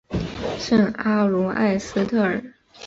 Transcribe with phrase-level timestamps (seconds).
[0.57, 2.41] 圣阿卢埃斯特尔。